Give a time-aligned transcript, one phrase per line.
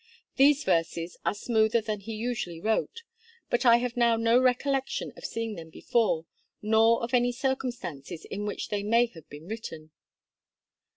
[0.35, 3.03] These verses are smoother than he usually wrote;
[3.51, 6.25] but I have now no recollection of seeing them before,
[6.59, 9.91] nor of any circumstances in which they may have been written.'